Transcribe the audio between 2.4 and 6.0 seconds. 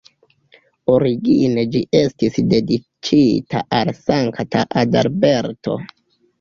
dediĉita al Sankta Adalberto.